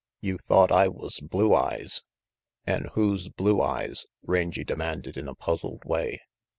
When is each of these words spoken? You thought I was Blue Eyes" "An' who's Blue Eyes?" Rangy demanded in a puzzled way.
You 0.19 0.39
thought 0.39 0.71
I 0.71 0.87
was 0.87 1.19
Blue 1.19 1.53
Eyes" 1.53 2.01
"An' 2.65 2.89
who's 2.95 3.29
Blue 3.29 3.61
Eyes?" 3.61 4.07
Rangy 4.23 4.63
demanded 4.63 5.15
in 5.15 5.27
a 5.27 5.35
puzzled 5.35 5.85
way. 5.85 6.21